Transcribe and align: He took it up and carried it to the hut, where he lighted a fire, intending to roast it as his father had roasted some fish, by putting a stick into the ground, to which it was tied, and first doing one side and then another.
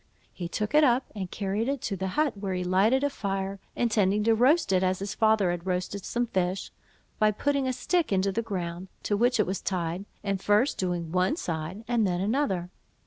He 0.33 0.47
took 0.47 0.73
it 0.73 0.83
up 0.83 1.05
and 1.13 1.29
carried 1.29 1.69
it 1.69 1.79
to 1.81 1.95
the 1.95 2.07
hut, 2.17 2.35
where 2.35 2.55
he 2.55 2.63
lighted 2.63 3.03
a 3.03 3.09
fire, 3.11 3.59
intending 3.75 4.23
to 4.23 4.33
roast 4.33 4.71
it 4.73 4.81
as 4.81 4.97
his 4.97 5.13
father 5.13 5.51
had 5.51 5.67
roasted 5.67 6.05
some 6.05 6.25
fish, 6.25 6.71
by 7.19 7.29
putting 7.29 7.67
a 7.67 7.71
stick 7.71 8.11
into 8.11 8.31
the 8.31 8.41
ground, 8.41 8.87
to 9.03 9.15
which 9.15 9.39
it 9.39 9.45
was 9.45 9.61
tied, 9.61 10.05
and 10.23 10.41
first 10.41 10.79
doing 10.79 11.11
one 11.11 11.35
side 11.35 11.83
and 11.87 12.07
then 12.07 12.19
another. 12.19 12.71